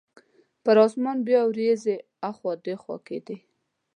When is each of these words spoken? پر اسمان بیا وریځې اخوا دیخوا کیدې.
پر 0.63 0.75
اسمان 0.85 1.17
بیا 1.27 1.41
وریځې 1.47 1.95
اخوا 2.29 2.51
دیخوا 2.65 2.97
کیدې. 3.07 3.37